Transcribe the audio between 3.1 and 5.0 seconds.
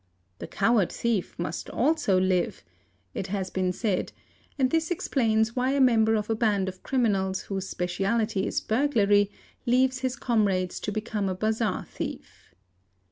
it has been said, and this